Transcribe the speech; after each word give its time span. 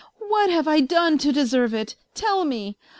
"What 0.31 0.49
have 0.49 0.67
I 0.67 0.79
done 0.79 1.19
to 1.19 1.31
deserve 1.31 1.75
it? 1.75 1.93
Tell 2.15 2.43
me. 2.43 2.75